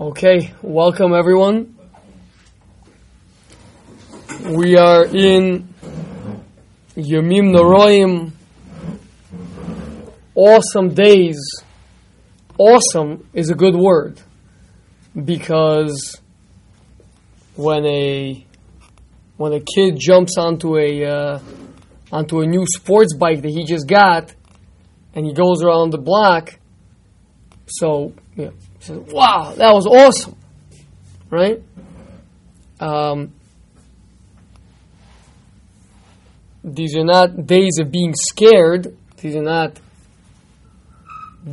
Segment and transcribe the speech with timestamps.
[0.00, 1.78] Okay, welcome everyone.
[4.44, 5.72] We are in
[6.96, 8.32] Yomim Noroim,
[10.34, 11.38] awesome days.
[12.58, 14.20] Awesome is a good word
[15.24, 16.20] because
[17.54, 18.44] when a
[19.36, 21.38] when a kid jumps onto a uh,
[22.10, 24.34] onto a new sports bike that he just got
[25.14, 26.58] and he goes around the block,
[27.66, 28.50] so yeah,
[28.84, 30.36] says, "Wow, that was awesome!"
[31.30, 31.62] Right?
[32.80, 33.32] Um,
[36.62, 38.96] these are not days of being scared.
[39.18, 39.78] These are not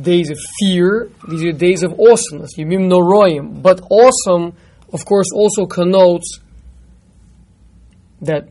[0.00, 1.10] days of fear.
[1.28, 2.56] These are days of awesomeness.
[2.56, 3.62] Yimim noroim.
[3.62, 4.54] But awesome,
[4.92, 6.40] of course, also connotes
[8.22, 8.48] that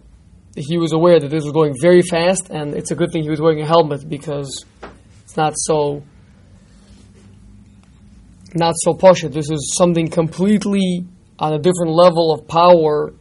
[0.56, 3.30] he was aware that this was going very fast, and it's a good thing he
[3.30, 4.66] was wearing a helmet because
[5.24, 6.04] it's not so
[8.56, 9.22] not so posh.
[9.22, 11.06] This is something completely
[11.40, 13.14] on a different level of power,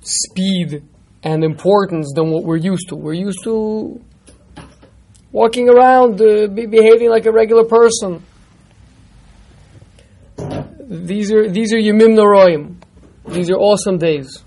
[0.00, 0.82] speed,
[1.22, 2.96] and importance than what we're used to.
[2.96, 4.00] We're used to
[5.32, 8.24] walking around, uh, be behaving like a regular person.
[10.90, 12.76] These are these are Yemim Noroim.
[13.26, 14.42] These are awesome days.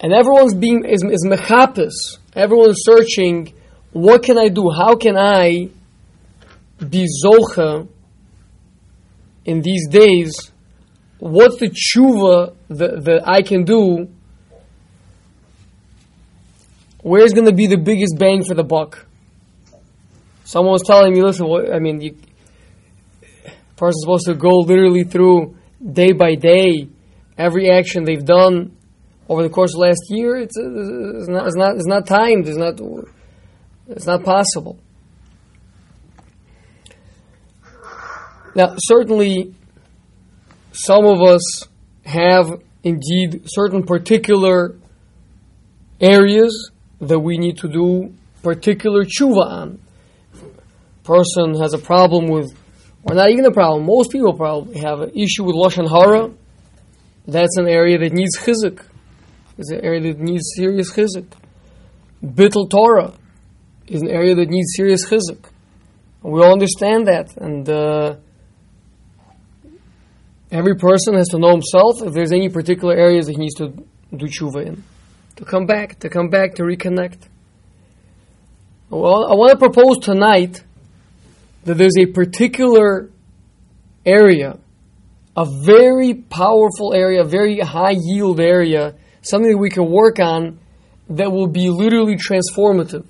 [0.00, 2.18] And everyone's being is, is mechapis.
[2.34, 3.54] Everyone's searching.
[3.92, 4.70] What can I do?
[4.70, 5.70] How can I
[6.78, 7.88] be zocha
[9.44, 10.52] in these days?
[11.18, 14.08] What's the tshuva that, that I can do?
[17.02, 19.06] Where's going to be the biggest bang for the buck?
[20.44, 22.16] Someone was telling me, listen, what, I mean, you,
[23.76, 25.56] person's supposed to go literally through
[25.92, 26.88] day by day
[27.38, 28.76] every action they've done
[29.28, 30.36] over the course of last year.
[30.36, 32.48] It's, it's not, it's not, it's not timed.
[32.48, 32.80] It's not,
[33.88, 34.78] it's not possible.
[38.56, 39.54] Now, certainly,
[40.72, 41.68] some of us
[42.06, 44.76] have indeed certain particular
[46.00, 46.70] areas
[47.02, 49.78] that we need to do particular tshuva on.
[51.04, 52.56] Person has a problem with,
[53.02, 53.84] or not even a problem.
[53.84, 56.30] Most people probably have an issue with lashon hara.
[57.28, 58.82] That's an area that needs chizuk.
[59.58, 61.26] It's an area that needs serious chizuk.
[62.24, 63.12] Bittul Torah
[63.86, 65.44] is an area that needs serious chizuk.
[66.22, 68.16] We all understand that, and uh,
[70.56, 73.68] every person has to know himself if there's any particular areas that he needs to
[74.16, 74.84] do tshuva in,
[75.36, 77.28] to come back, to come back, to reconnect.
[78.88, 80.62] Well, I want to propose tonight
[81.64, 83.10] that there's a particular
[84.04, 84.58] area,
[85.36, 90.60] a very powerful area, a very high yield area, something that we can work on
[91.10, 93.06] that will be literally transformative.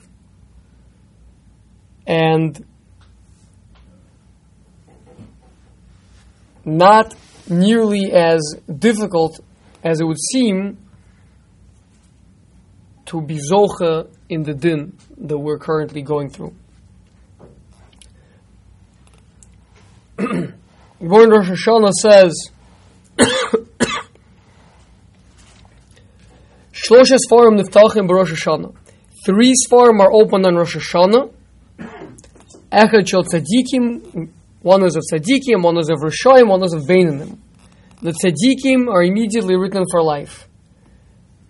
[2.07, 2.65] And
[6.65, 7.15] not
[7.49, 8.41] nearly as
[8.79, 9.41] difficult
[9.83, 10.79] as it would seem
[13.07, 16.55] to be zocha in the din that we're currently going through.
[21.01, 22.51] Born Rosh Hashanah says,
[26.73, 28.75] Shloshes Sfarim Niftachim Rosh Hashanah.
[29.25, 31.33] Three Sfarim are opened on Rosh Hashanah.
[32.73, 34.31] Echad Shel Tzadikim,
[34.67, 37.39] one is of Tzadikim, one is of Rishoyim, one is of Veinanim.
[38.03, 40.49] The Tzadikim are immediately written for life.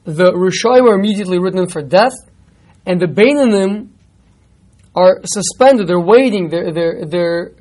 [0.05, 2.13] The Rishoyim are immediately written for death.
[2.85, 3.89] And the Beinanim
[4.95, 7.53] are suspended, they're waiting, they're, they're, they're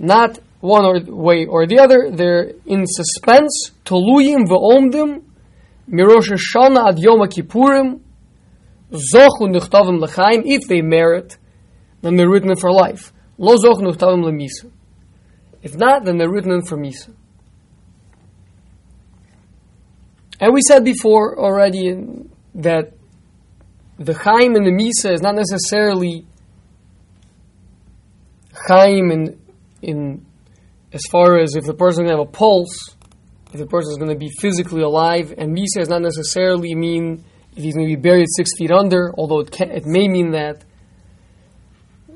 [0.00, 5.22] not one or way or the other, they're in suspense, Toluyim v'omdim,
[5.88, 8.00] Mirosh Hashanah ad Yom Kippurim,
[8.90, 11.38] Zochu nichtavim l'chaim, if they merit,
[12.02, 13.12] then they're written for life.
[13.38, 14.73] Lo zochu nichtavim l'misa.
[15.64, 17.12] If not, then they're written for misa.
[20.38, 21.96] And we said before already
[22.56, 22.92] that
[23.98, 26.26] the Chaim and the Misa is not necessarily
[28.68, 29.40] Chaim in,
[29.80, 30.26] in
[30.92, 32.96] as far as if the person is going to have a pulse,
[33.52, 37.24] if the person is going to be physically alive, and Misa does not necessarily mean
[37.56, 40.32] if he's going to be buried six feet under, although it, can, it may mean
[40.32, 40.64] that.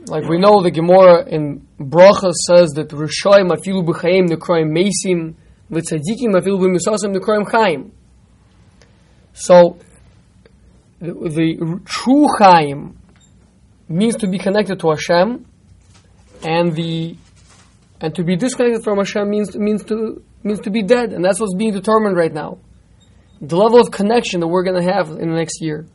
[0.09, 5.35] Like we know, the Gemara in Bracha says that Rishoyim afilu b'chaim nekroim mesim,
[5.71, 7.93] v'tzadikim afilu b'misasim nekroim chaim.
[9.33, 9.79] So,
[11.01, 12.99] the, the true Chaim
[13.89, 15.47] means to be connected to Hashem,
[16.43, 17.17] and the
[18.01, 21.39] and to be disconnected from Hashem means means to means to be dead, and that's
[21.39, 22.59] what's being determined right now.
[23.41, 25.87] The level of connection that we're going to have in the next year,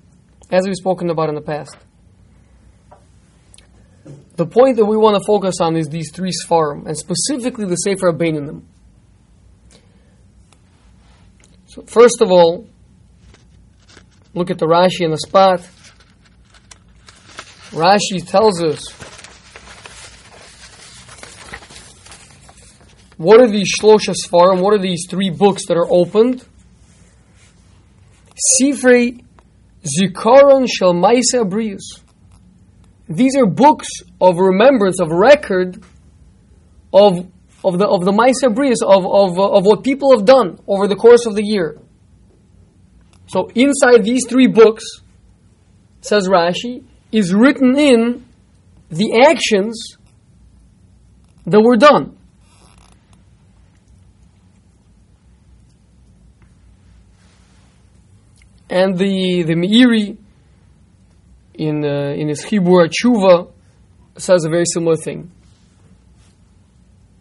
[0.49, 1.75] as we've spoken about in the past.
[4.35, 7.75] The point that we want to focus on is these three Sfarim, and specifically the
[7.75, 8.63] Sefer Abeinanim.
[11.67, 12.67] So first of all,
[14.33, 15.61] look at the Rashi in the spot.
[17.71, 18.87] Rashi tells us
[23.17, 26.45] what are these Shlosha Sfarim, what are these three books that are opened?
[28.61, 29.23] Sifrei
[29.83, 32.02] Zikaron Shel Maise Abrius.
[33.07, 33.87] These are books
[34.21, 35.83] of remembrance, of record
[36.93, 37.27] of,
[37.63, 40.87] of the, of the Maisa Brias, of, of, uh, of what people have done over
[40.87, 41.79] the course of the year.
[43.27, 44.83] So inside these three books,
[46.01, 48.25] says Rashi, is written in
[48.89, 49.97] the actions
[51.45, 52.17] that were done.
[58.69, 60.17] And the, the Meiri
[61.53, 63.51] in, uh, in his Chibur Tshuva
[64.17, 65.31] says a very similar thing.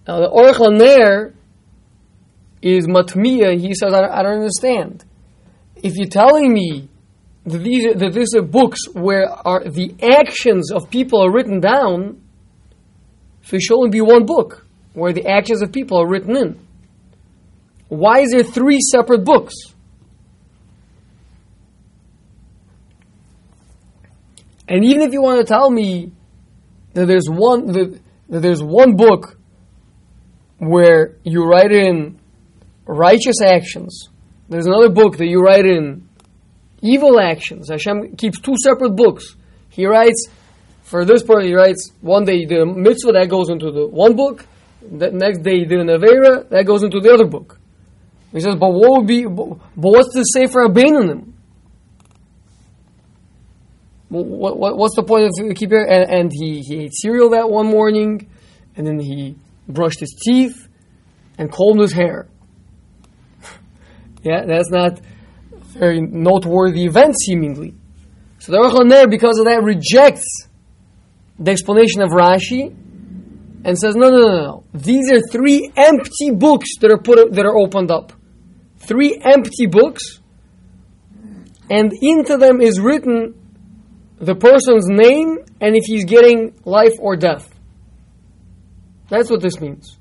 [0.06, 1.34] Now the Aruch LaNer
[2.60, 5.04] is Matmiya, he says, I, I don't understand.
[5.76, 6.88] If you're telling me
[7.44, 11.60] that these are, that these are books where are the actions of people are written
[11.60, 12.22] down,
[13.42, 14.64] so it should only be one book
[14.94, 16.60] where the actions of people are written in.
[17.88, 19.54] Why is there three separate books?
[24.72, 26.12] And even if you want to tell me
[26.94, 29.36] that there's one that, that there's one book
[30.56, 32.18] where you write in
[32.86, 34.08] righteous actions,
[34.48, 36.08] there's another book that you write in
[36.80, 37.68] evil actions.
[37.68, 39.36] Hashem keeps two separate books.
[39.68, 40.28] He writes
[40.84, 41.44] for this part.
[41.44, 44.46] He writes one day the mitzvah that goes into the one book.
[44.80, 47.58] The next day he did an avera that goes into the other book.
[48.32, 49.26] He says, but what would be?
[49.26, 51.31] But, what's the sefer Abeinanim?
[54.12, 57.66] What, what, what's the point of keeping and, and he, he ate cereal that one
[57.66, 58.28] morning,
[58.76, 59.36] and then he
[59.66, 60.68] brushed his teeth
[61.38, 62.28] and combed his hair.
[64.22, 65.00] yeah, that's not
[65.68, 67.74] very noteworthy event, seemingly.
[68.38, 70.48] So the Aruch because of that, rejects
[71.38, 72.66] the explanation of Rashi
[73.64, 74.64] and says, no, no, no, no.
[74.74, 78.12] These are three empty books that are put that are opened up.
[78.78, 80.20] Three empty books,
[81.70, 83.41] and into them is written
[84.22, 87.52] the person's name and if he's getting life or death.
[89.10, 89.98] That's what this means.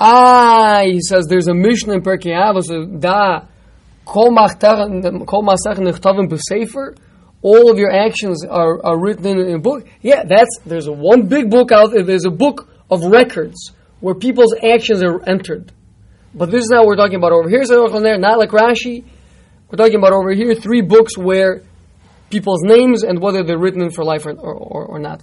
[0.00, 3.46] Ah, he says there's a Mishnah in Pirkei Avos da
[4.06, 4.30] kol
[6.28, 6.96] b'sefer.
[7.42, 9.86] All of your actions are, are written in, in a book.
[10.00, 12.02] Yeah, that's there's one big book out there.
[12.02, 15.70] There's a book of records where people's actions are entered.
[16.34, 17.62] But this is not what we're talking about over here.
[17.62, 19.04] Not like Rashi.
[19.70, 21.62] We're talking about over here three books where
[22.34, 25.20] people's names and whether they're written for life or, or, or not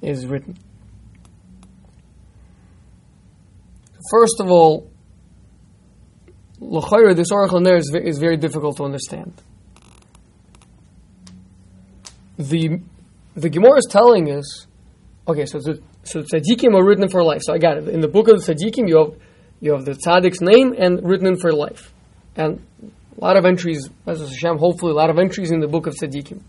[0.00, 0.56] is written.
[4.10, 4.88] First of all,
[6.60, 9.32] L'chayr, this Aruch LaNer is, is very difficult to understand.
[12.38, 12.80] The
[13.34, 14.66] the Gemara is telling us,
[15.28, 17.42] okay, so the, so tzaddikim are written for life.
[17.42, 17.88] So I got it.
[17.88, 19.12] In the book of the tzaddikim, you have
[19.60, 21.92] you have the tzaddik's name and written in for life,
[22.36, 22.64] and
[23.16, 23.88] a lot of entries,
[24.58, 26.42] hopefully a lot of entries in the book of Tzaddikim.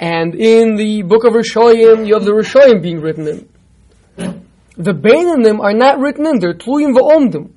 [0.00, 3.48] And in the book of Rishoyim, you have the Rishoyim being written in.
[4.76, 7.50] The them are not written in, they're Tluyim Va'omdim,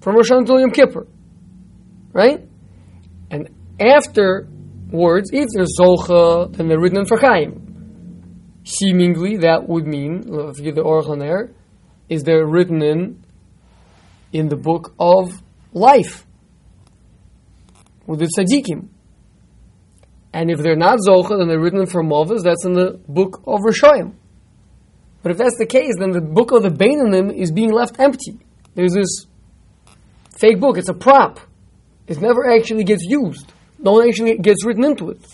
[0.00, 1.06] from Rosh Hashanah Yom Kippur.
[2.12, 2.40] Right?
[3.30, 3.48] And
[3.80, 8.60] afterwards, if there's Zocha, then they're written in for Chaim.
[8.64, 11.52] Seemingly, that would mean, if you get the Oracle there,
[12.08, 13.24] is they're written in
[14.32, 15.40] in the book of
[15.72, 16.26] life
[18.10, 18.88] with the tzaddikim.
[20.32, 23.60] And if they're not zocha, then they're written for Movas, that's in the book of
[23.60, 24.14] Rishoyim.
[25.22, 28.40] But if that's the case, then the book of the Beinanim is being left empty.
[28.74, 29.26] There's this
[30.36, 31.38] fake book, it's a prop.
[32.08, 33.52] It never actually gets used.
[33.78, 35.24] No one actually gets written into it.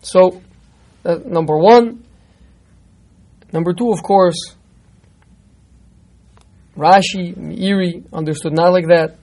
[0.00, 0.40] So,
[1.04, 2.04] number one.
[3.52, 4.56] Number two, of course,
[6.76, 9.16] Rashi, Meiri understood not like that.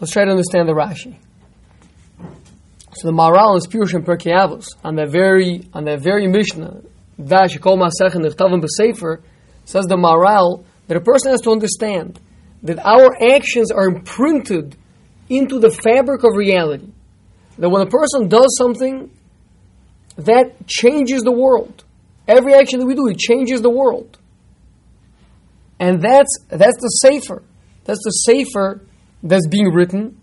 [0.00, 1.16] Let's try to understand the Rashi.
[2.94, 6.82] So the Maharal is Pirush and Pirkei Avos on that very on that very Mishnah,
[7.22, 9.22] Dash Kol Masech and B'Sefer,
[9.64, 12.20] says the Maharal that a person has to understand
[12.62, 14.76] that our actions are imprinted
[15.28, 16.92] into the fabric of reality.
[17.58, 19.10] That when a person does something,
[20.16, 21.84] that changes the world.
[22.28, 24.18] Every action that we do, it changes the world.
[25.78, 27.42] And that's, that's the safer.
[27.84, 28.86] That's the safer
[29.22, 30.20] that's being written.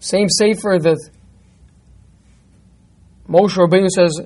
[0.00, 0.98] Same safer that
[3.28, 4.20] Moshe Rabbeinu says,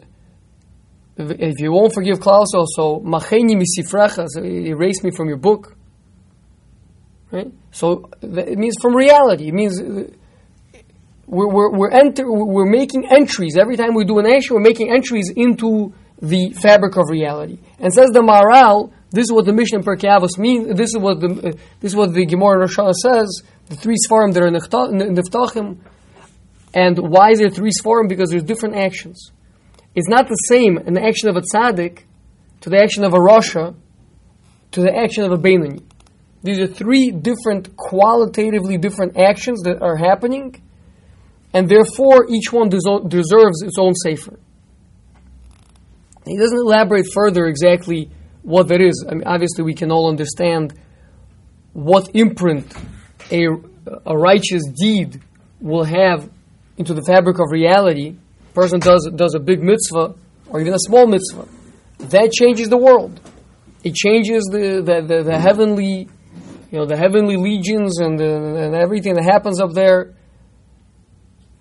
[1.18, 5.76] if you won't forgive Klaus, also, macheni misifrecha, so erase me from your book.
[7.30, 7.52] Right?
[7.72, 9.48] So it means from reality.
[9.48, 9.80] It means
[11.26, 13.56] we're, we're, we're, enter, we're making entries.
[13.56, 17.58] Every time we do an action, we're making entries into the fabric of reality.
[17.78, 20.76] And says the Maharal, this is what the Mishnah per Avos means.
[20.76, 23.42] This is what the uh, this is what the Gemara Rosh says.
[23.68, 24.54] The three Sfarim that are in
[25.14, 25.78] the Ftachim.
[26.74, 28.08] And why is there three Sfarim?
[28.08, 29.32] Because there's different actions.
[29.94, 32.02] It's not the same an action of a tzaddik
[32.60, 33.74] to the action of a Rasha
[34.72, 35.82] to the action of a Beinani.
[36.42, 40.62] These are three different, qualitatively different actions that are happening,
[41.52, 44.38] and therefore each one deserves its own sefer.
[46.26, 48.10] He doesn't elaborate further exactly
[48.42, 49.04] what that is.
[49.08, 50.74] I mean, obviously, we can all understand
[51.72, 52.74] what imprint
[53.30, 53.46] a,
[54.04, 55.20] a righteous deed
[55.60, 56.28] will have
[56.76, 58.16] into the fabric of reality.
[58.50, 60.14] A person does, does a big mitzvah
[60.48, 61.46] or even a small mitzvah.
[61.98, 63.20] That changes the world.
[63.84, 66.08] It changes the, the, the, the heavenly,
[66.70, 70.14] you know, the heavenly legions and, the, and everything that happens up there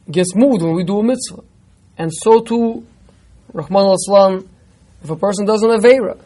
[0.09, 1.43] gets moved when we do a mitzvah.
[1.97, 2.85] And so too,
[3.53, 3.97] Rahman al
[5.05, 6.19] if a person does an Avera,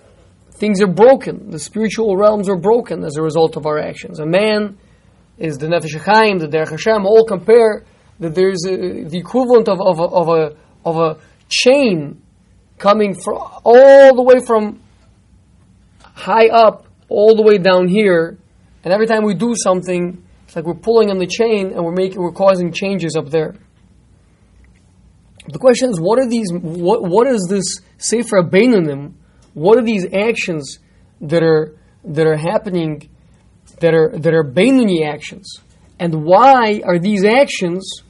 [0.54, 1.52] things are broken.
[1.52, 4.20] The spiritual realms are broken as a result of our actions.
[4.20, 4.78] A man
[5.38, 7.84] is the Nefesh the Derech Hashem, all compare
[8.20, 10.56] that there's a, the equivalent of, of, a, of, a,
[10.86, 11.18] of a
[11.50, 12.22] chain
[12.78, 14.82] coming from all the way from
[16.02, 18.38] high up all the way down here,
[18.84, 21.92] and every time we do something, it's like we're pulling on the chain and we're
[21.92, 23.56] making we're causing changes up there.
[25.52, 26.52] The question is, what are these?
[26.52, 29.14] What what is this sefer beinanim?
[29.54, 30.80] What are these actions
[31.22, 33.10] that are that are happening,
[33.80, 35.60] that are that are beinani actions,
[36.00, 38.04] and why are these actions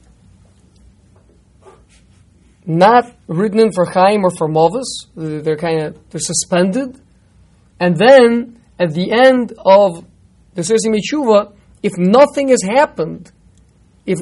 [2.66, 5.08] not written in for Chaim or for Mavis?
[5.16, 7.00] They're kind of they're suspended,
[7.80, 10.06] and then at the end of
[10.56, 11.54] the Sirsi Tshuva,
[11.84, 13.32] if nothing has happened,
[14.06, 14.20] if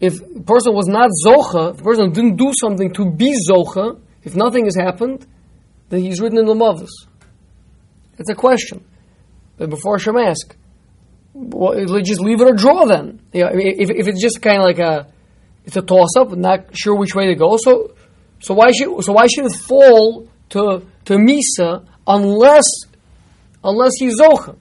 [0.00, 3.98] if a person was not Zocha, if a person didn't do something to be Zocha,
[4.22, 5.26] if nothing has happened,
[5.88, 6.90] then he's written in the Mavis.
[8.18, 8.84] It's a question.
[9.56, 10.56] But before Hashem ask,
[11.32, 13.20] well, just leave it a draw then.
[13.32, 15.06] If, if it's just kind of like a,
[15.64, 17.56] it's a toss up, not sure which way to go.
[17.56, 17.94] So,
[18.40, 22.64] so why should so why should it fall to to Misa unless
[23.64, 24.56] unless he's Zocha?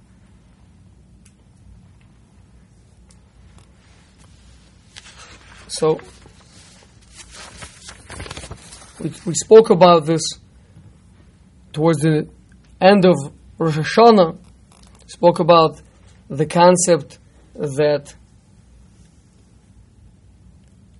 [5.78, 6.00] So
[9.02, 10.22] we, we spoke about this
[11.74, 12.30] towards the
[12.80, 13.16] end of
[13.58, 14.38] Rosh Hashanah.
[15.08, 15.82] Spoke about
[16.30, 17.20] the concept
[17.56, 18.16] that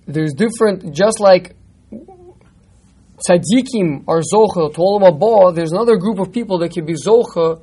[0.06, 1.56] there's different, just like
[1.90, 7.62] tzaddikim are zocha to olam haba, there's another group of people that can be zocha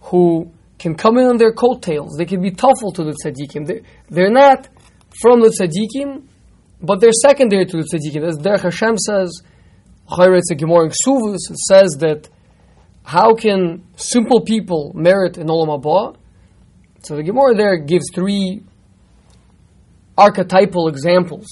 [0.00, 2.16] who can come in on their coattails.
[2.16, 3.66] They can be tuffle to the tzaddikim.
[3.66, 4.66] They're, they're not
[5.20, 6.28] from the tzaddikim,
[6.84, 8.26] but they're secondary to the tzaddikim.
[8.26, 9.42] As Derech Hashem says,
[10.10, 11.38] a Gemara Ksuvus,
[11.68, 12.28] says that
[13.04, 16.16] how can simple people merit an Olam Haba?
[17.02, 18.62] So the Gemara there gives three
[20.16, 21.46] archetypal examples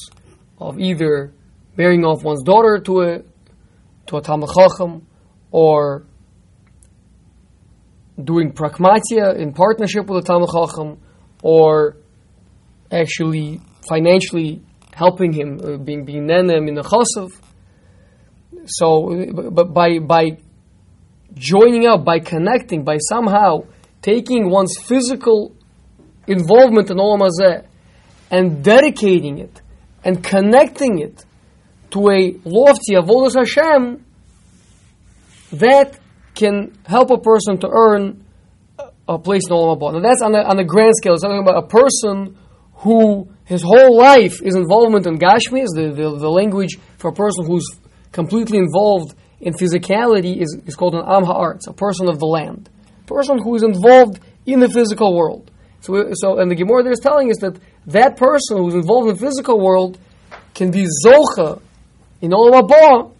[0.58, 1.34] of either
[1.76, 3.22] marrying off one's daughter to a
[4.06, 5.06] to a Talmud Chacham
[5.50, 6.06] or
[8.22, 11.00] doing pragmatia in partnership with a Talmud Chacham
[11.42, 11.96] or
[12.90, 14.62] actually financially
[14.94, 17.32] helping him, uh, being being nenem in the chasav.
[18.66, 20.38] So, but by by
[21.34, 23.64] joining up, by connecting, by somehow
[24.02, 25.54] taking one's physical
[26.26, 27.66] involvement in Olam Hazeh
[28.30, 29.60] and dedicating it
[30.04, 31.24] and connecting it
[31.90, 34.04] to a lofty avodas Hashem,
[35.52, 35.98] that
[36.34, 38.24] can help a person to earn
[39.08, 39.94] a place in Olam Haba.
[39.94, 41.14] Now that's on a, on a grand scale.
[41.14, 42.36] It's talking about a person
[42.76, 47.12] who his whole life is involvement in Gashmi, is the, the, the, language for a
[47.12, 47.66] person who's
[48.12, 52.70] completely involved in physicality is, is called an Am Ha'arts, a person of the land.
[53.06, 55.50] Person who is involved in the physical world.
[55.80, 59.14] So, so and the Gemara there is telling us that that person who's involved in
[59.16, 59.98] the physical world
[60.54, 61.60] can be Zocha
[62.20, 63.12] in Olam Haba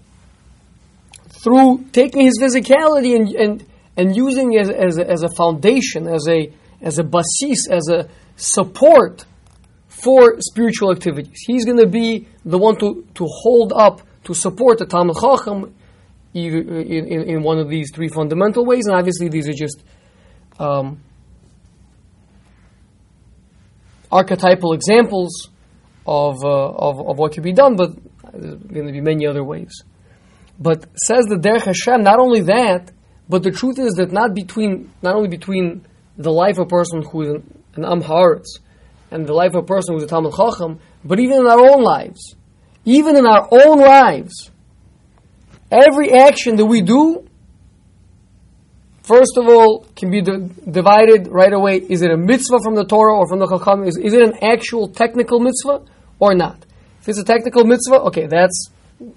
[1.42, 6.06] through taking his physicality and, and, and using it as, as, a, as a foundation,
[6.06, 9.24] as a, as a basis, as a support
[10.02, 11.38] for spiritual activities.
[11.46, 15.74] He's going to be the one to, to hold up, to support the Talmud Chacham
[16.34, 19.84] in, in, in, one of these three fundamental ways, and obviously these are just
[20.58, 21.00] um,
[24.10, 25.50] archetypal examples
[26.06, 27.90] of, uh, of, of what can be done, but
[28.32, 29.84] there's going to be many other ways.
[30.58, 32.90] But says the Derech Hashem, not only that,
[33.28, 37.02] but the truth is that not between, not only between the life of a person
[37.02, 37.84] who is an, an
[39.12, 41.60] and the life of a person who is a Talmud Chacham, but even in our
[41.60, 42.34] own lives,
[42.84, 44.50] even in our own lives,
[45.70, 47.28] every action that we do,
[49.02, 51.76] first of all, can be di- divided right away.
[51.76, 53.84] Is it a mitzvah from the Torah or from the Chacham?
[53.84, 55.84] Is, is it an actual technical mitzvah
[56.18, 56.64] or not?
[57.00, 58.70] If it's a technical mitzvah, okay, that's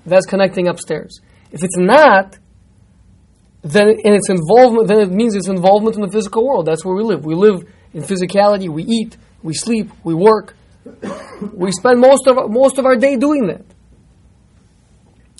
[0.05, 1.19] that's connecting upstairs.
[1.51, 2.37] If it's not,
[3.61, 6.65] then and its involvement, then it means its involvement in the physical world.
[6.65, 7.23] That's where we live.
[7.23, 8.69] We live in physicality.
[8.69, 10.55] We eat, we sleep, we work.
[11.53, 13.65] we spend most of most of our day doing that,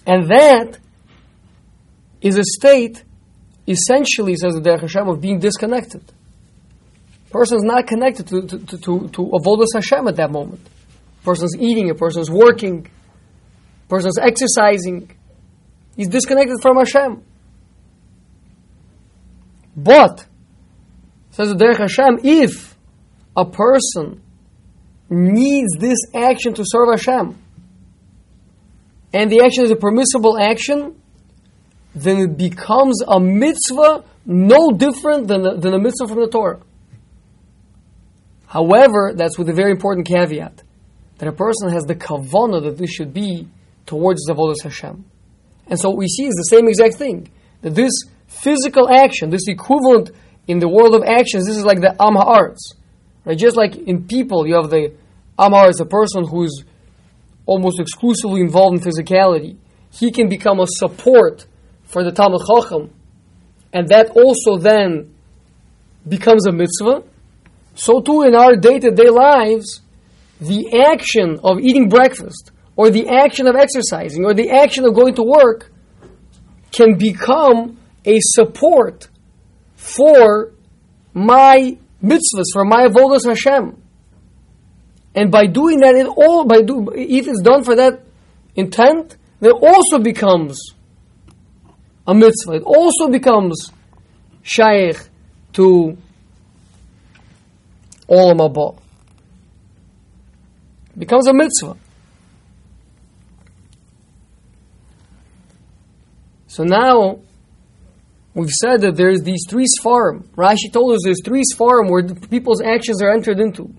[0.05, 0.79] and that
[2.21, 3.03] is a state,
[3.67, 6.03] essentially, says the Derech Hashem, of being disconnected.
[7.31, 10.61] Person is not connected to to to, to, avodas Hashem at that moment.
[11.23, 12.87] Person is eating, a person is working,
[13.89, 15.11] person is exercising.
[15.95, 17.23] He's disconnected from Hashem.
[19.75, 20.25] But,
[21.31, 22.74] says the Derech Hashem, if
[23.35, 24.21] a person
[25.09, 27.37] needs this action to serve Hashem,
[29.13, 31.01] and the action is a permissible action,
[31.93, 36.59] then it becomes a mitzvah no different than, the, than mitzvah from the Torah.
[38.47, 40.63] However, that's with a very important caveat
[41.17, 43.47] that a person has the kavanah that this should be
[43.85, 45.05] towards Zavodas Hashem.
[45.67, 47.29] And so what we see is the same exact thing.
[47.61, 47.91] That this
[48.27, 50.11] physical action, this equivalent
[50.47, 52.73] in the world of actions, this is like the Am Haaretz.
[53.25, 53.37] Right?
[53.37, 54.93] Just like in people, you have the
[55.37, 56.63] Am Haaretz, a person who's
[57.45, 59.57] almost exclusively involved in physicality.
[59.91, 61.45] He can become a support
[61.83, 62.93] for the Talmud Chacham,
[63.73, 65.13] and that also then
[66.07, 67.03] becomes a mitzvah.
[67.75, 69.81] So too in our day-to-day lives,
[70.39, 75.15] the action of eating breakfast, or the action of exercising, or the action of going
[75.15, 75.71] to work,
[76.71, 79.07] can become a support
[79.75, 80.53] for
[81.13, 83.81] my mitzvahs, for my avodas Hashem.
[85.15, 88.01] And by doing that, it all by do, if it's done for that
[88.55, 90.73] intent, it also becomes
[92.05, 92.53] a mitzvah.
[92.53, 93.71] It also becomes
[94.43, 94.97] shaykh
[95.53, 95.97] to
[98.07, 98.79] all olam haba.
[100.97, 101.77] Becomes a mitzvah.
[106.47, 107.19] So now
[108.35, 110.27] we've said that there's these three sfarim.
[110.35, 113.73] Rashi told us there's three sfarim where people's actions are entered into.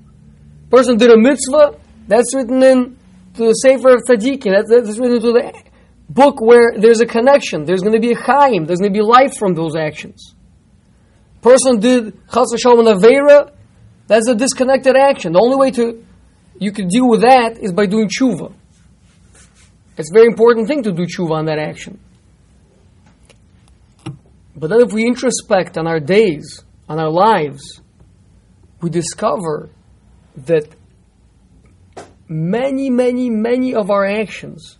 [0.70, 2.98] Person did a mitzvah, that's written in
[3.34, 5.52] to the Sefer of Tzaddikim, that's, that's written into the
[6.08, 9.04] book where there's a connection, there's going to be a chaim, there's going to be
[9.04, 10.34] life from those actions.
[11.42, 13.52] Person did chas v'shalom avera,
[14.06, 15.32] that's a disconnected action.
[15.32, 16.04] The only way to
[16.58, 18.52] you can deal with that is by doing tshuva.
[19.98, 22.00] It's a very important thing to do tshuva on that action.
[24.56, 27.80] But then if we introspect on our days, on our lives,
[28.80, 29.68] we discover
[30.36, 30.66] that
[32.26, 34.78] many, many, many of our actions,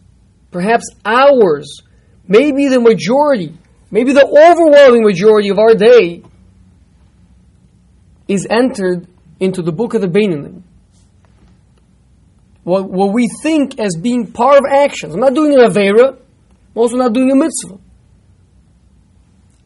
[0.50, 1.82] perhaps ours,
[2.26, 3.56] maybe the majority,
[3.90, 6.22] maybe the overwhelming majority of our day,
[8.28, 9.06] is entered
[9.38, 10.62] into the book of the Beinanim.
[12.64, 15.14] What, what we think as being part of actions.
[15.14, 16.18] I'm not doing an Avera, I'm
[16.74, 17.78] also not doing a mitzvah.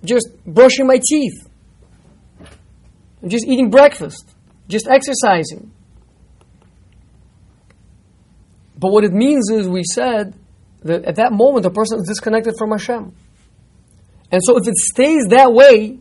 [0.04, 1.48] Just brushing my teeth.
[3.26, 4.34] Just eating breakfast.
[4.68, 5.72] Just exercising.
[8.78, 10.34] But what it means is, we said
[10.82, 13.12] that at that moment a person is disconnected from Hashem.
[14.32, 15.98] And so if it stays that way,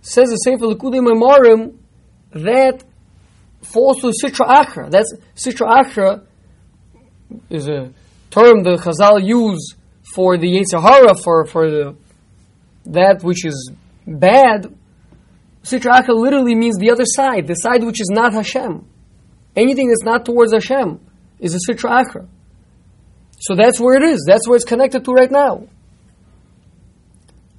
[0.00, 1.76] says the same for Likutei Amarim,
[2.32, 2.82] that
[3.62, 4.90] falls to Sitra Achra.
[4.90, 6.26] That's Sitra Achra
[7.48, 7.92] is a
[8.30, 11.96] term the Chazal use for the Yetzer Hara, for, for the,
[12.86, 13.72] that which is
[14.06, 14.74] bad.
[15.62, 18.84] Sitra Achra literally means the other side, the side which is not Hashem.
[19.54, 21.00] Anything that's not towards Hashem
[21.38, 22.28] is a Sitra Achra.
[23.38, 24.24] So that's where it is.
[24.26, 25.68] That's where it's connected to right now.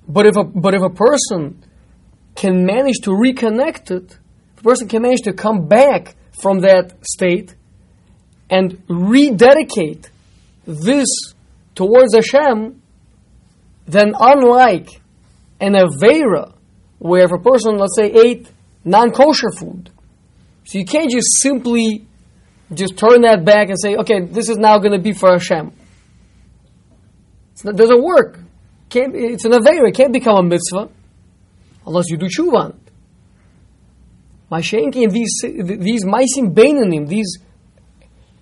[0.07, 1.63] But if a, but if a person
[2.35, 4.17] can manage to reconnect it,
[4.53, 7.55] if a person can manage to come back from that state
[8.49, 10.09] and rededicate
[10.65, 11.07] this
[11.75, 12.81] towards Hashem,
[13.85, 14.89] then unlike
[15.63, 16.53] an Avera,
[16.99, 18.49] where if a person, let's say, ate
[18.83, 19.89] non-kosher food,
[20.65, 22.05] so you can't just simply
[22.73, 25.71] just turn that back and say, okay, this is now going to be for Hashem.
[27.63, 28.39] Not, it doesn't work.
[28.89, 29.87] Can't, it's an Avera.
[29.87, 30.89] It can't become a mitzvah
[31.85, 32.83] unless you do tshuva on it.
[34.51, 37.39] Mashenki and these these maisim beinanim, these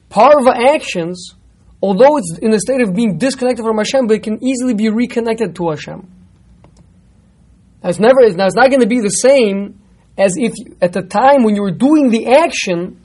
[0.10, 1.36] parva actions,
[1.82, 4.90] although it's in a state of being disconnected from Hashem, but it can easily be
[4.90, 6.21] reconnected to Hashem.
[7.84, 8.30] It's never.
[8.36, 9.80] Now it's not going to be the same
[10.18, 13.02] as if at the time when you were doing the action,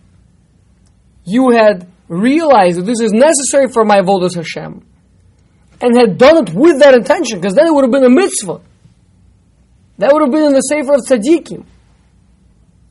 [1.24, 4.84] you had realized that this is necessary for my avodas Hashem,
[5.80, 8.60] and had done it with that intention, because then it would have been a mitzvah.
[9.98, 11.64] That would have been in the sefer of tzaddikim.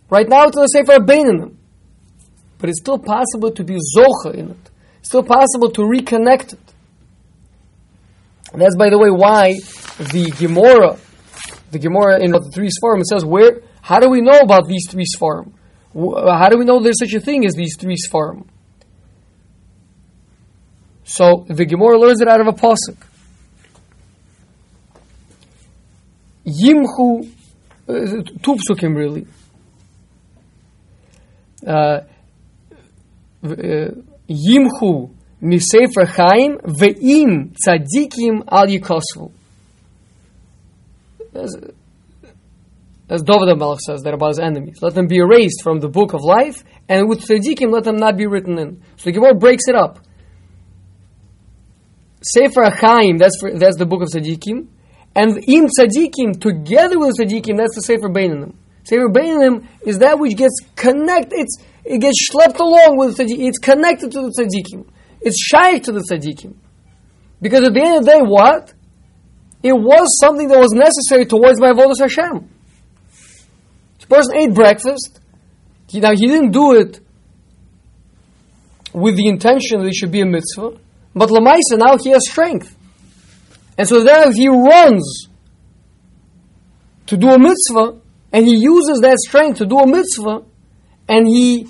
[0.09, 1.55] Right now it's in the sefer of Beinanim.
[2.57, 4.71] But it's still possible to be zocha in it.
[4.99, 6.73] It's still possible to reconnect it.
[8.53, 9.53] And that's, by the way, why
[9.97, 10.97] the Gemara,
[11.75, 14.87] the Gemara in the three Sfarim, it says, where, how do we know about these
[14.89, 15.51] three Sfarim?
[15.93, 18.47] How do we know there's such a thing as these three Sfarim?
[21.03, 22.95] So the Gemara learns it out of a pasuk.
[26.45, 27.29] Yimchu,
[27.89, 29.27] uh, two really.
[31.67, 32.01] Uh,
[33.43, 35.09] Yimchu
[35.43, 39.31] misefer chaim ve'im tzadikim al yikosvu.
[43.07, 44.77] As David Melech says that about his enemies.
[44.81, 48.17] Let them be erased from the book of life, and with tzadikim let them not
[48.17, 48.81] be written in.
[48.97, 49.99] So the breaks it up.
[52.23, 54.67] Sefer Chaim, that's, for, that's the book of tzadikim,
[55.15, 58.55] and im tzadikim, together with tzadikim, that's the Sefer Beinanim.
[58.83, 63.47] Sefer Beinanim is that which gets connected, it's, it gets schlepped along with tzaddikim.
[63.47, 64.89] It's connected to the tzaddikim.
[65.21, 66.55] It's shy to the tzaddikim.
[67.41, 68.73] Because at the end of the day, what?
[69.65, 72.47] It was something that was necessary towards my avodas Hashem.
[73.97, 75.19] This person ate breakfast.
[75.87, 76.99] He, now he didn't do it
[78.93, 80.77] with the intention that it should be a mitzvah,
[81.15, 82.77] but lamaisa now he has strength,
[83.75, 85.29] and so then he runs
[87.07, 87.99] to do a mitzvah,
[88.31, 90.43] and he uses that strength to do a mitzvah,
[91.07, 91.67] and he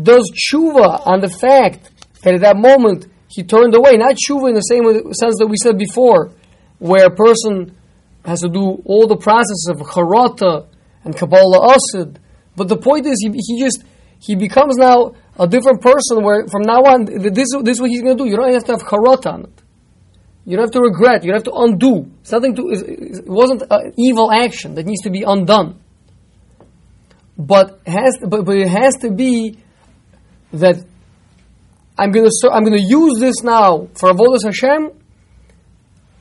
[0.00, 1.90] does tshuva on the fact
[2.22, 3.96] that at that moment he turned away.
[3.96, 6.32] Not tshuva in the same sense that we said before,
[6.78, 7.76] where a person
[8.24, 10.66] has to do all the processes of charata
[11.04, 12.18] and kabbalah asid.
[12.56, 13.84] But the point is, he, he just
[14.18, 16.22] he becomes now a different person.
[16.22, 18.28] Where from now on, this, this is what he's going to do.
[18.28, 19.62] You don't have to have charata on it.
[20.44, 21.24] You don't have to regret.
[21.24, 22.10] You don't have to undo.
[22.22, 25.80] Something to it wasn't an evil action that needs to be undone.
[27.36, 29.58] But has but, but it has to be
[30.52, 30.76] that
[31.98, 34.90] I'm going to I'm going to use this now for avodas Hashem.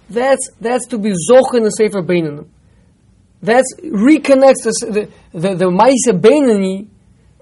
[0.09, 2.47] That's that's to be zoch in the sefer beinanim.
[3.41, 6.87] That's reconnects the the the, ma'isa beinani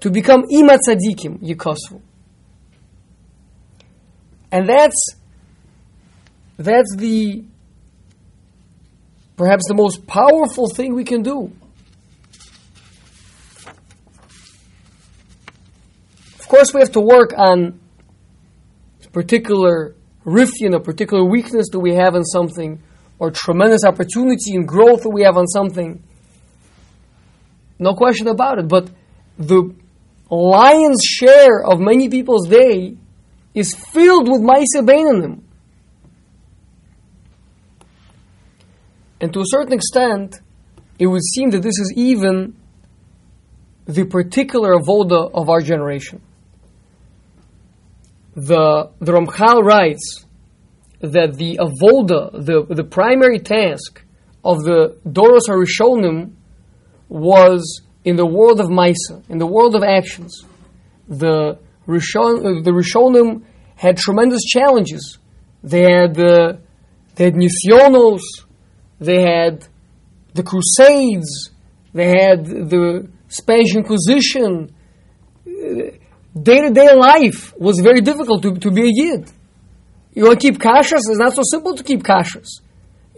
[0.00, 2.00] to become imat tzadikim yikosvu.
[4.50, 5.16] And that's
[6.56, 7.44] that's the
[9.36, 11.52] perhaps the most powerful thing we can do.
[16.38, 17.80] Of course, we have to work on
[19.14, 22.82] particular rifyan, a particular weakness that we have in something,
[23.18, 26.02] or tremendous opportunity and growth that we have on something.
[27.78, 28.68] No question about it.
[28.68, 28.90] But
[29.38, 29.74] the
[30.30, 32.96] lion's share of many people's day
[33.54, 35.42] is filled with Maisa Beinanim.
[39.20, 40.40] And to a certain extent,
[40.98, 42.56] it would seem that this is even
[43.86, 46.20] the particular avoda of our generation
[48.34, 50.24] the, the Ramchal writes
[51.00, 54.02] that the avoda, the, the primary task
[54.44, 56.32] of the Doros HaRishonim
[57.08, 60.44] was in the world of Maisa, in the world of actions.
[61.08, 63.44] The Rishon, uh, the Rishonim
[63.76, 65.18] had tremendous challenges.
[65.62, 66.60] They had the
[67.16, 68.22] they had Nisyonos,
[68.98, 69.66] they had
[70.34, 71.50] the Crusades,
[71.92, 74.74] they had the Spanish Inquisition
[75.46, 75.50] uh,
[76.40, 79.30] day to day life was very difficult to, to be a Yid.
[80.14, 81.02] You want to keep kashrus?
[81.08, 82.60] It's not so simple to keep kashrus.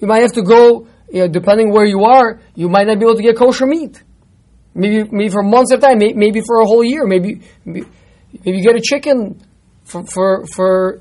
[0.00, 3.04] You might have to go, you know, depending where you are, you might not be
[3.04, 4.02] able to get kosher meat.
[4.74, 7.06] Maybe, maybe for months at a time, maybe for a whole year.
[7.06, 7.86] Maybe, maybe,
[8.44, 9.40] maybe you get a chicken
[9.84, 11.00] for, for, for,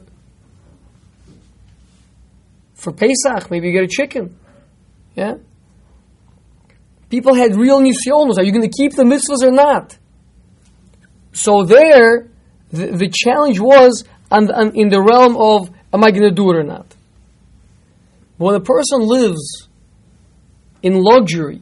[2.76, 3.52] for Pesach.
[3.52, 4.38] Maybe you get a chicken.
[5.16, 5.36] Yeah?
[7.10, 8.38] People had real nisyonos.
[8.38, 9.98] Are you going to keep the mitzvahs or not?
[11.36, 12.30] So there,
[12.72, 16.50] the, the challenge was on, on, in the realm of am I going to do
[16.52, 16.96] it or not?
[18.38, 19.68] When a person lives
[20.82, 21.62] in luxury,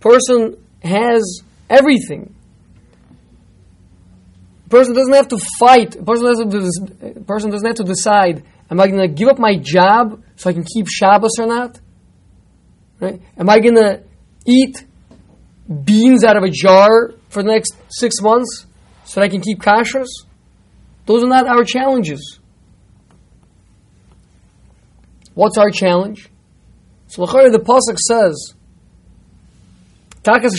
[0.00, 2.34] person has everything.
[4.68, 6.04] Person doesn't have to fight.
[6.04, 7.26] Person doesn't.
[7.26, 10.54] Person doesn't have to decide: Am I going to give up my job so I
[10.54, 11.78] can keep Shabbos or not?
[12.98, 13.20] Right?
[13.36, 14.02] Am I going to
[14.46, 14.84] eat
[15.84, 18.66] beans out of a jar for the next six months?
[19.04, 20.08] So that I can keep kashrus?
[21.06, 22.38] Those are not our challenges.
[25.34, 26.28] What's our challenge?
[27.08, 28.54] So the pasuk says,
[30.22, 30.54] "Takas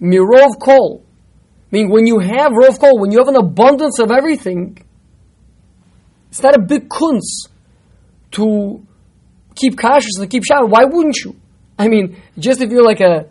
[0.00, 1.02] mirov kol."
[1.70, 4.78] Meaning, when you have rov kol, when you have an abundance of everything,
[6.30, 7.48] it's not a big kunz
[8.32, 8.82] to
[9.54, 10.70] keep cautious and keep shalom.
[10.70, 11.36] Why wouldn't you?
[11.78, 13.26] I mean, just if you're like a,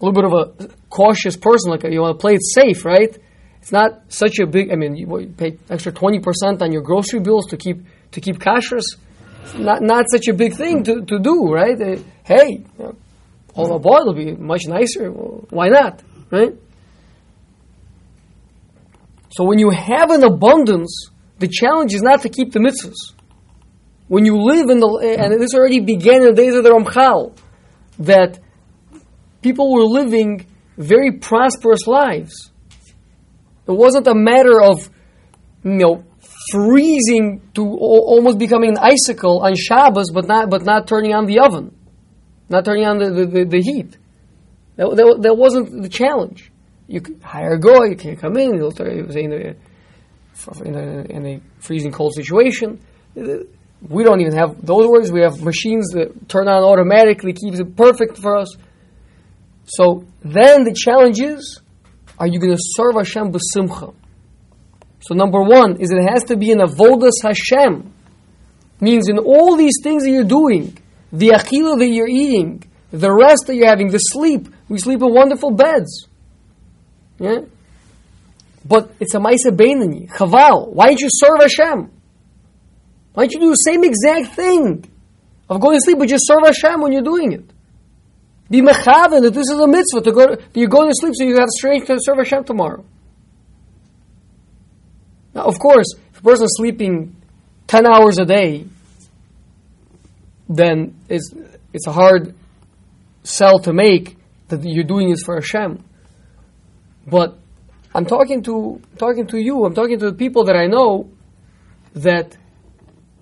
[0.00, 3.16] a little bit of a cautious person, like you want to play it safe, right?
[3.60, 4.70] It's not such a big.
[4.72, 7.78] I mean, you, pay extra twenty percent on your grocery bills to keep
[8.12, 8.84] to keep kashrus.
[9.56, 11.80] Not not such a big thing to, to do, right?
[11.80, 12.96] Uh, hey, you
[13.56, 15.10] know, boy, it'll be much nicer.
[15.10, 16.54] Well, why not, right?
[19.30, 23.14] So when you have an abundance, the challenge is not to keep the mitzvahs.
[24.08, 27.36] When you live in the and this already began in the days of the Ramchal,
[28.00, 28.38] that
[29.44, 32.50] people were living very prosperous lives
[33.66, 34.90] it wasn't a matter of,
[35.64, 36.04] you know,
[36.50, 41.38] freezing to almost becoming an icicle on Shabbos, but not, but not turning on the
[41.40, 41.74] oven,
[42.50, 43.96] not turning on the, the, the, the heat.
[44.76, 46.50] That, that, that, wasn't the challenge.
[46.88, 49.54] You hire a guy, you can't come in, he'll in a,
[50.64, 52.80] in, a, in a freezing cold situation.
[53.14, 55.10] We don't even have those words.
[55.10, 58.54] We have machines that turn on automatically, keeps it perfect for us.
[59.66, 61.60] So then the challenge is
[62.18, 63.94] are you going to serve Hashem b'simcha?
[65.00, 67.92] So number one is it has to be an avodas Hashem.
[68.80, 70.76] Means in all these things that you're doing,
[71.12, 74.48] the achila that you're eating, the rest that you're having, the sleep.
[74.68, 76.08] We sleep in wonderful beds.
[77.18, 77.40] Yeah?
[78.64, 80.08] But it's a Maisa Beinani.
[80.10, 80.72] Chaval.
[80.72, 81.90] Why don't you serve Hashem?
[83.12, 84.84] Why don't you do the same exact thing
[85.48, 87.53] of going to sleep, but just serve Hashem when you're doing it?
[88.50, 90.26] Be mechaven that this is a mitzvah to go.
[90.26, 92.84] To, you're going to sleep so you have strength to serve Hashem tomorrow.
[95.34, 97.16] Now, of course, if a person is sleeping
[97.66, 98.66] ten hours a day,
[100.48, 101.34] then it's
[101.72, 102.34] it's a hard
[103.22, 104.16] sell to make
[104.48, 105.82] that you're doing this for Hashem.
[107.06, 107.38] But
[107.94, 109.64] I'm talking to talking to you.
[109.64, 111.10] I'm talking to the people that I know
[111.94, 112.36] that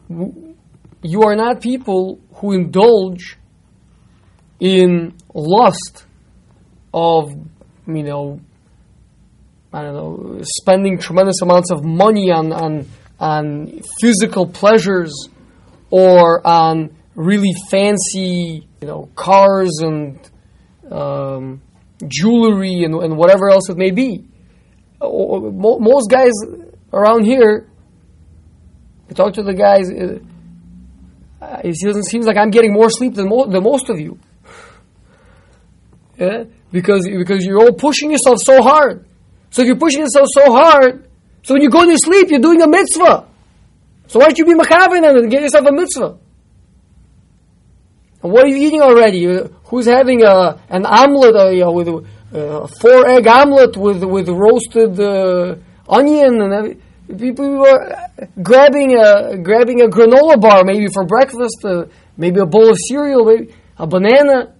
[0.08, 0.54] w-
[1.02, 3.38] you are not people who indulge
[4.62, 6.06] in lust
[6.94, 7.32] of,
[7.88, 8.40] you know,
[9.72, 12.86] I don't know, spending tremendous amounts of money on, on,
[13.18, 15.28] on physical pleasures
[15.90, 20.20] or on really fancy, you know, cars and
[20.92, 21.60] um,
[22.06, 24.24] jewelry and, and whatever else it may be.
[25.00, 26.30] Most guys
[26.92, 27.68] around here,
[29.10, 30.20] I talk to the guys, uh,
[31.64, 34.20] it doesn't seem like I'm getting more sleep than, mo- than most of you.
[36.18, 36.44] Yeah?
[36.70, 39.04] Because, because you're all pushing yourself so hard.
[39.50, 41.08] So if you're pushing yourself so hard,
[41.42, 43.28] so when you go to sleep, you're doing a mitzvah.
[44.06, 46.18] So why don't you be machavin and get yourself a mitzvah?
[48.22, 49.24] And what are you eating already?
[49.64, 54.28] Who's having a, an omelet uh, you know, with a four egg omelet with with
[54.28, 55.56] roasted uh,
[55.88, 56.80] onion and
[57.18, 58.10] people are
[58.42, 61.84] grabbing a grabbing a granola bar maybe for breakfast, uh,
[62.16, 64.54] maybe a bowl of cereal, maybe a banana.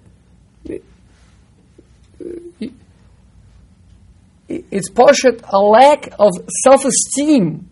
[4.71, 6.33] It's poshet a lack of
[6.65, 7.69] self-esteem.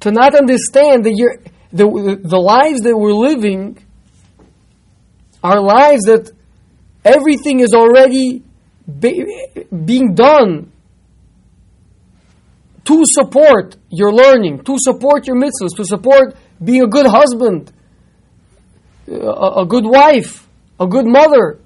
[0.00, 1.36] To not understand that you're,
[1.72, 3.78] the, the lives that we're living
[5.42, 6.30] are lives that
[7.04, 8.42] everything is already
[8.98, 9.24] be,
[9.84, 10.72] being done
[12.84, 17.72] to support your learning, to support your mitzvahs, to support being a good husband,
[19.06, 20.46] a, a good wife,
[20.78, 21.60] a good mother,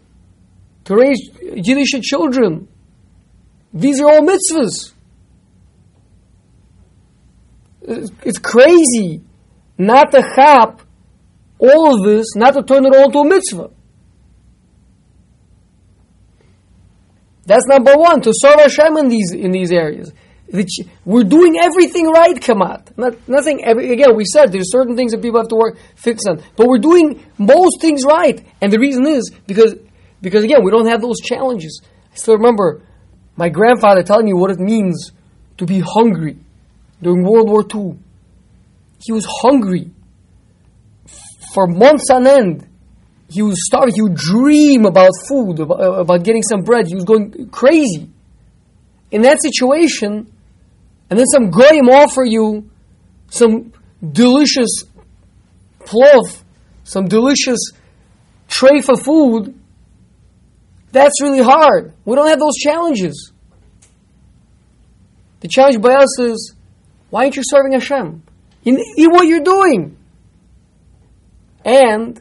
[0.85, 1.31] to raise
[1.62, 2.68] Jewish children,
[3.75, 4.93] these are all mitzvahs.
[7.83, 9.21] It's crazy
[9.77, 10.81] not to chop
[11.59, 13.71] all of this, not to turn it all into a mitzvah.
[17.47, 20.13] That's number one, to serve Hashem in these, in these areas.
[21.05, 22.97] We're doing everything right, Kamat.
[22.97, 26.25] Not, nothing, every, again, we said there's certain things that people have to work, fix
[26.27, 26.43] on.
[26.57, 28.43] But we're doing most things right.
[28.63, 29.75] And the reason is because,
[30.23, 31.83] because again, we don't have those challenges.
[32.13, 32.83] I still remember
[33.37, 35.12] my grandfather telling me what it means
[35.59, 36.37] to be hungry
[37.03, 37.99] during World War II.
[39.05, 39.90] He was hungry
[41.53, 42.66] for months on end.
[43.29, 43.94] He was starving.
[43.94, 46.87] He would dream about food, about, uh, about getting some bread.
[46.87, 48.09] He was going crazy.
[49.11, 50.31] In that situation,
[51.11, 52.68] and then some goyim offer you
[53.31, 53.73] some
[54.12, 54.85] delicious
[55.81, 56.42] plov,
[56.85, 57.59] some delicious
[58.49, 59.55] tray for food,
[60.94, 61.92] that's really hard.
[62.04, 63.33] We don't have those challenges.
[65.40, 66.54] The challenge by us is,
[67.11, 68.22] why aren't you serving Hashem?
[68.64, 69.96] In, in what you're doing.
[71.64, 72.20] And,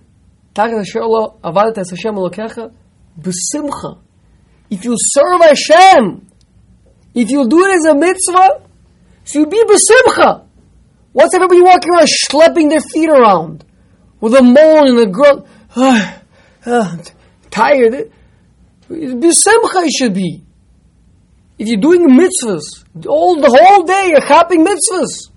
[4.69, 6.27] if you serve Hashem,
[7.13, 8.61] if you do it as a mitzvah,
[9.23, 10.45] so you be besimcha.
[11.11, 13.63] What's everybody walking around schlepping their feet around
[14.19, 15.45] with a moan and a grunt?
[15.75, 16.17] Uh,
[16.65, 16.97] uh,
[17.51, 18.11] tired.
[18.93, 20.43] Besimcha it should be.
[21.57, 25.29] If you're doing mitzvahs, all the whole day you're hopping mitzvahs.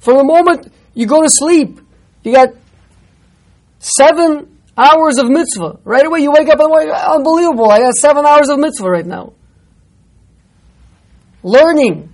[0.00, 1.80] From the moment you go to sleep,
[2.22, 2.48] you got
[3.78, 5.80] seven hours of mitzvah.
[5.84, 7.70] Right away you wake up and wake, unbelievable.
[7.70, 9.32] I got seven hours of mitzvah right now.
[11.42, 12.12] Learning.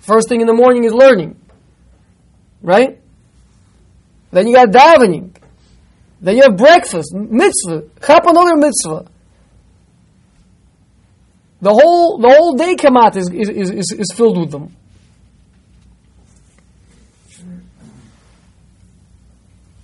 [0.00, 1.40] First thing in the morning is learning.
[2.62, 3.00] Right?
[4.30, 5.36] Then you got davening.
[6.22, 9.10] Then you have breakfast, mitzvah, chap another mitzvah.
[11.60, 14.76] The whole the whole day kamat is, is, is, is filled with them.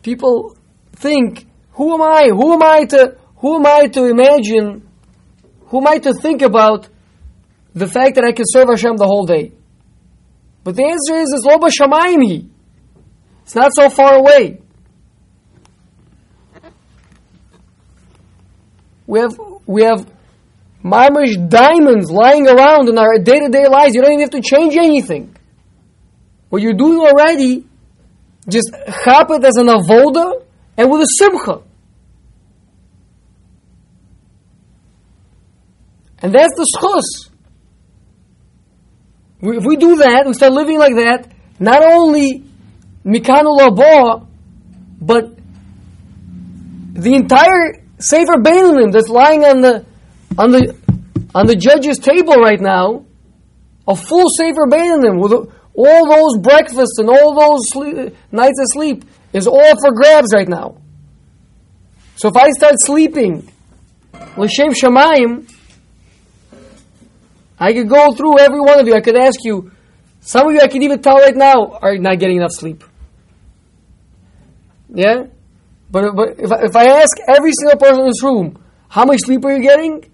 [0.03, 0.57] People
[0.93, 2.29] think, who am I?
[2.29, 4.89] Who am I to who am I to imagine?
[5.67, 6.89] Who am I to think about
[7.75, 9.53] the fact that I can serve Hashem the whole day?
[10.63, 12.49] But the answer is it's lo b'shamayim
[13.43, 14.61] It's not so far away.
[19.09, 20.07] We have we have
[20.85, 23.95] mamish diamonds lying around in our day to day lives.
[23.95, 25.35] You don't even have to change anything.
[26.51, 27.65] What you're doing already,
[28.47, 28.71] just
[29.05, 30.45] chop it as an avoda
[30.77, 31.63] and with a simcha.
[36.21, 37.31] And that's the schus.
[39.41, 42.45] If we do that, we start living like that, not only
[43.07, 44.27] mikanu labo,
[45.01, 45.35] but
[46.93, 49.85] the entire Sefer Beinunim that's lying on the
[50.37, 50.77] on the
[51.35, 53.05] on the judge's table right now,
[53.87, 55.33] a full Sefer Beinunim with
[55.75, 60.49] all those breakfasts and all those sleep, nights of sleep is all for grabs right
[60.49, 60.79] now.
[62.17, 63.49] So if I start sleeping,
[64.37, 65.49] l'shem shamayim,
[67.61, 68.95] I could go through every one of you.
[68.95, 69.73] I could ask you.
[70.21, 72.85] Some of you I could even tell right now are not getting enough sleep.
[74.93, 75.27] Yeah?
[75.91, 79.45] But, but if, if I ask every single person in this room, how much sleep
[79.45, 80.05] are you getting?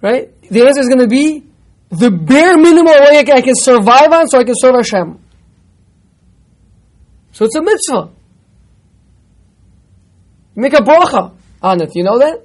[0.00, 0.30] Right?
[0.48, 1.44] The answer is going to be
[1.90, 5.18] the bare minimum way I can, I can survive on so I can serve Hashem.
[7.32, 8.10] So it's a mitzvah.
[10.54, 11.90] Make a bracha on it.
[11.94, 12.44] You know that?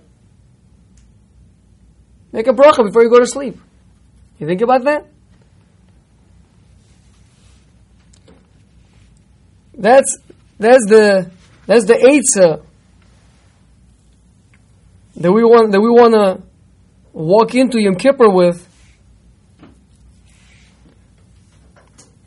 [2.32, 3.58] Make a bracha before you go to sleep.
[4.40, 5.08] You think about that?
[9.74, 10.18] That's
[10.58, 11.32] that's the
[11.68, 12.64] that's the eitzah uh,
[15.18, 16.42] that we want that we want to
[17.12, 18.64] walk into Yom Kippur with.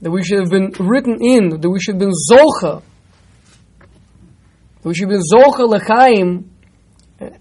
[0.03, 1.61] That we should have been written in.
[1.61, 2.83] That we should have been zocha.
[4.83, 6.45] That we should have been zocha lechaim
[7.21, 7.37] eh,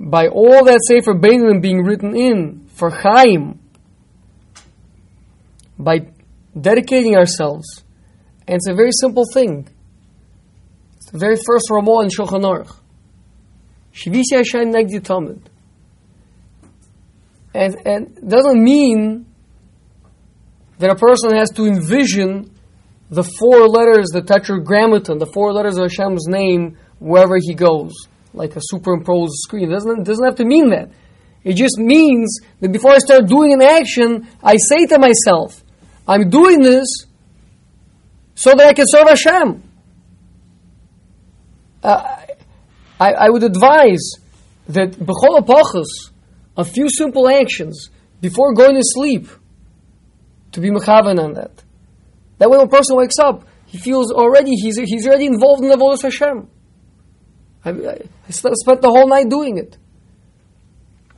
[0.00, 3.60] by all that Sefer Beinunim being written in for Chaim,
[5.78, 6.08] by
[6.60, 7.84] dedicating ourselves,
[8.48, 9.68] and it's a very simple thing.
[11.14, 12.74] The very first Ramah in Shulchan Aruch.
[13.94, 15.42] Shivisi Hashem Negdi Tamid.
[17.54, 19.24] And, and doesn't mean
[20.80, 22.50] that a person has to envision
[23.10, 27.92] the four letters, the tetragrammaton, the four letters of Hashem's name wherever he goes
[28.32, 29.70] like a superimposed screen.
[29.70, 30.90] It doesn't, doesn't have to mean that.
[31.44, 35.62] It just means that before I start doing an action, I say to myself,
[36.08, 36.88] I'm doing this
[38.34, 39.63] so that I can serve Hashem.
[41.84, 44.12] I, I would advise
[44.68, 46.12] that b'chol apachos,
[46.56, 49.28] a few simple actions before going to sleep,
[50.52, 51.62] to be mechavan on that.
[52.38, 55.68] That way, when a person wakes up, he feels already he's he's already involved in
[55.68, 56.48] the volos Hashem.
[57.64, 59.76] I, I spent the whole night doing it.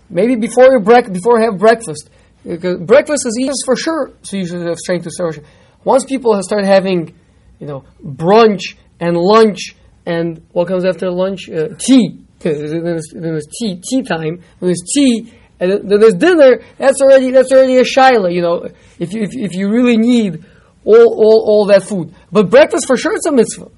[0.08, 2.08] Maybe before you break, before you have breakfast,
[2.44, 4.12] because breakfast is easy for sure.
[4.22, 5.44] So you should have strength to serve.
[5.84, 7.14] Once people have started having,
[7.58, 9.76] you know, brunch and lunch
[10.06, 12.22] and what comes after lunch, uh, tea.
[12.38, 14.42] Then there's, then there's tea, tea time.
[14.58, 16.62] When there's tea, and then there's dinner.
[16.78, 18.32] That's already that's already a shaila.
[18.32, 20.44] You know, if you if, if you really need
[20.84, 23.70] all all all that food, but breakfast for sure it's a mitzvah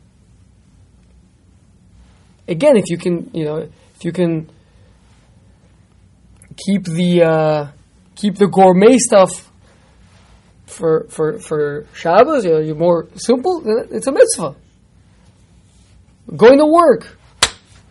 [2.49, 4.51] again, if you can, you know, if you can
[6.57, 7.67] keep the uh,
[8.17, 9.51] keep the gourmet stuff
[10.67, 13.63] for for for Shabbos, you know, you're more simple.
[13.91, 14.57] It's a mitzvah.
[16.37, 17.17] Going to work.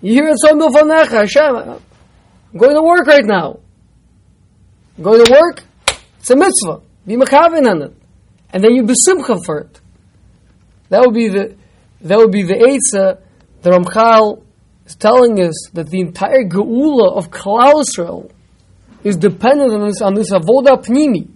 [0.02, 1.56] You hear it so Hashem.
[1.56, 3.60] I'm going to work right now.
[5.02, 5.64] Going to work,
[6.20, 6.82] it's a mitzvah.
[7.06, 7.94] Be mechavin on it.
[8.52, 9.82] And then you be simcha for it.
[10.90, 11.56] That would be the,
[12.02, 13.20] that would be the Eitzah,
[13.62, 14.44] the Ramchal
[14.86, 18.32] is telling us that the entire Geula of Klal
[19.04, 21.30] is dependent on this, on this avoda pnimi.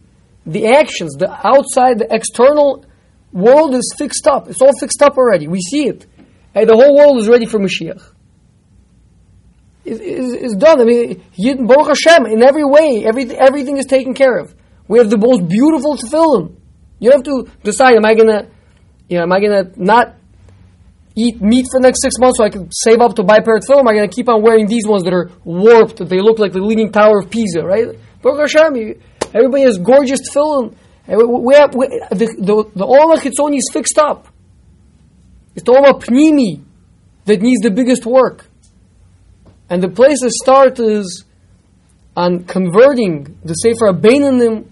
[0.46, 2.86] The actions, the outside, the external
[3.32, 4.50] world is fixed up.
[4.50, 5.48] It's all fixed up already.
[5.48, 6.06] We see it.
[6.54, 8.02] And the whole world is ready for Mashiach.
[9.84, 10.80] It's, done.
[10.80, 14.54] I mean, Baruch Hashem, in every way, everything, everything is taken care of.
[14.88, 16.56] We have the most beautiful tefillin.
[17.00, 18.48] You have to decide, am I gonna,
[19.10, 20.16] you know, am I gonna not
[21.16, 23.42] eat meat for the next six months so I can save up to buy a
[23.42, 23.80] pair of tefillin?
[23.80, 26.52] Am I gonna keep on wearing these ones that are warped, that they look like
[26.52, 27.98] the Leaning Tower of Pisa, right?
[28.22, 29.02] Baruch Hashem,
[29.34, 30.76] everybody has gorgeous tefillin.
[31.08, 34.28] We have, we, the, the, the Olam Chitzoni is fixed up.
[35.56, 36.64] It's the Olam Pnimi
[37.26, 38.48] that needs the biggest work.
[39.70, 41.26] And the place to start is
[42.16, 44.68] on converting the Sefer Abeinanim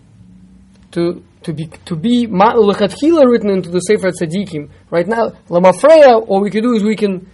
[0.92, 4.70] to to be to be lechatchila written into the Sefer Tzadikim.
[4.90, 7.30] Right now, lamafreya, all we can do is we can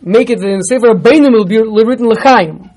[0.00, 2.70] make it in the Sefer Abeinanim will be written lechaim.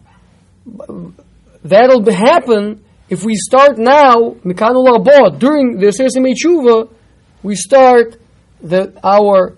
[1.64, 6.90] That'll happen if we start now mikanu larbot during the Sefer Tshuva.
[7.44, 8.18] We start
[8.62, 9.58] that our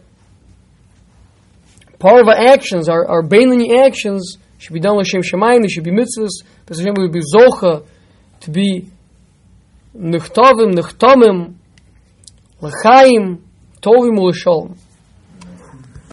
[2.00, 5.68] Part of our actions, our, our Bainani actions, should be done with Shem Shemayim, they
[5.68, 7.86] should be mitzvahs, because Hashem will be Zocha,
[8.42, 8.90] to be
[9.96, 11.56] Nechtavim, Nechtamim,
[12.62, 13.42] Lechaim,
[13.82, 14.78] Tovim, Leshalom.